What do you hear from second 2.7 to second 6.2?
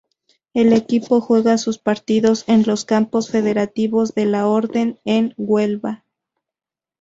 campos federativos de La Orden, en Huelva.